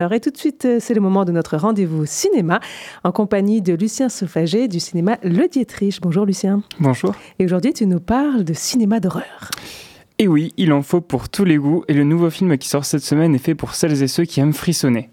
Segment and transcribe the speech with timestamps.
[0.00, 2.60] Alors, et tout de suite, euh, c'est le moment de notre rendez-vous cinéma
[3.02, 5.98] en compagnie de Lucien Saufager du cinéma Le Dietrich.
[6.00, 6.62] Bonjour Lucien.
[6.78, 7.16] Bonjour.
[7.40, 9.50] Et aujourd'hui, tu nous parles de cinéma d'horreur.
[10.20, 12.84] Et oui, il en faut pour tous les goûts et le nouveau film qui sort
[12.84, 15.10] cette semaine est fait pour celles et ceux qui aiment frissonner.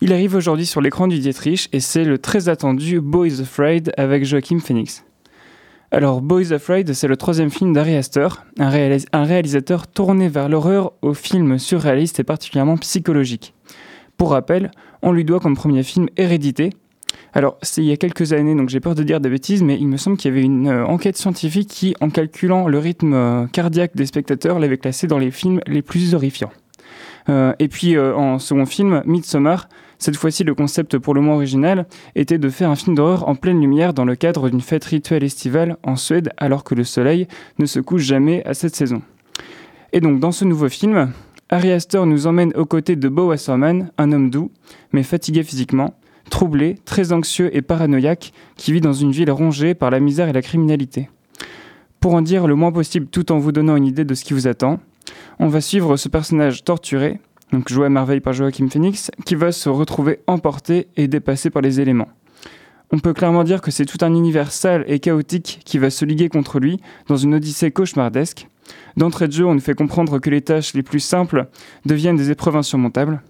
[0.00, 4.24] Il arrive aujourd'hui sur l'écran du Dietrich et c'est le très attendu Boys Afraid avec
[4.24, 5.04] Joachim Phoenix.
[5.90, 8.28] Alors, Boys Afraid, c'est le troisième film d'Ari Aster,
[8.60, 8.70] un,
[9.12, 13.54] un réalisateur tourné vers l'horreur aux films surréalistes et particulièrement psychologiques.
[14.16, 14.70] Pour rappel,
[15.02, 16.70] on lui doit comme premier film Hérédité.
[17.32, 19.76] Alors, c'est il y a quelques années, donc j'ai peur de dire des bêtises, mais
[19.76, 23.12] il me semble qu'il y avait une euh, enquête scientifique qui, en calculant le rythme
[23.12, 26.52] euh, cardiaque des spectateurs, l'avait classé dans les films les plus horrifiants.
[27.28, 29.68] Euh, et puis, en second film, Midsommar,
[29.98, 33.34] cette fois-ci, le concept pour le moins original était de faire un film d'horreur en
[33.34, 37.26] pleine lumière dans le cadre d'une fête rituelle estivale en Suède, alors que le soleil
[37.58, 39.02] ne se couche jamais à cette saison.
[39.92, 41.12] Et donc, dans ce nouveau film,
[41.50, 44.50] Harry Astor nous emmène aux côtés de Bo Wasserman, un homme doux,
[44.92, 45.94] mais fatigué physiquement,
[46.30, 50.32] troublé, très anxieux et paranoïaque, qui vit dans une ville rongée par la misère et
[50.32, 51.10] la criminalité.
[52.00, 54.32] Pour en dire le moins possible tout en vous donnant une idée de ce qui
[54.32, 54.80] vous attend,
[55.38, 57.20] on va suivre ce personnage torturé,
[57.52, 61.62] donc joué à merveille par Joachim Phoenix, qui va se retrouver emporté et dépassé par
[61.62, 62.08] les éléments.
[62.90, 66.04] On peut clairement dire que c'est tout un univers sale et chaotique qui va se
[66.04, 68.48] liguer contre lui dans une odyssée cauchemardesque,
[68.96, 71.48] D'entrée de jeu, on nous fait comprendre que les tâches les plus simples
[71.84, 73.22] deviennent des épreuves insurmontables.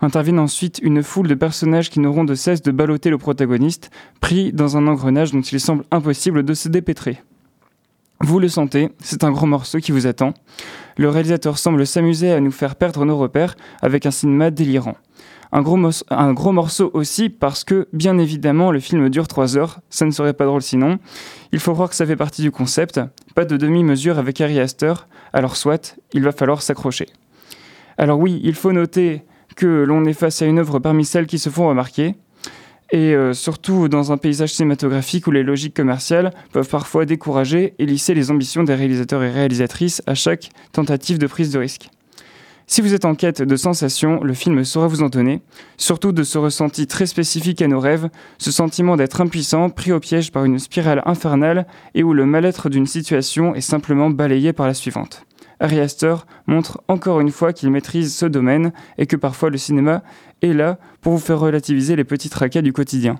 [0.00, 4.52] Interviennent ensuite une foule de personnages qui n'auront de cesse de balloter le protagoniste, pris
[4.52, 7.20] dans un engrenage dont il semble impossible de se dépêtrer.
[8.20, 10.34] Vous le sentez, c'est un gros morceau qui vous attend.
[10.96, 14.96] Le réalisateur semble s'amuser à nous faire perdre nos repères avec un cinéma délirant.
[15.50, 20.10] Un gros, morceau aussi parce que, bien évidemment, le film dure 3 heures, ça ne
[20.10, 20.98] serait pas drôle sinon.
[21.52, 23.00] Il faut croire que ça fait partie du concept,
[23.34, 27.06] pas de demi-mesure avec Harry Astor, alors soit, il va falloir s'accrocher.
[27.96, 29.22] Alors oui, il faut noter
[29.56, 32.14] que l'on est face à une œuvre parmi celles qui se font remarquer,
[32.90, 37.86] et euh, surtout dans un paysage cinématographique où les logiques commerciales peuvent parfois décourager et
[37.86, 41.90] lisser les ambitions des réalisateurs et réalisatrices à chaque tentative de prise de risque.
[42.70, 45.40] Si vous êtes en quête de sensations, le film saura vous en donner,
[45.78, 50.00] surtout de ce ressenti très spécifique à nos rêves, ce sentiment d'être impuissant, pris au
[50.00, 54.66] piège par une spirale infernale et où le mal-être d'une situation est simplement balayé par
[54.66, 55.24] la suivante.
[55.60, 60.02] Harry Astor montre encore une fois qu'il maîtrise ce domaine et que parfois le cinéma
[60.42, 63.16] est là pour vous faire relativiser les petits tracas du quotidien.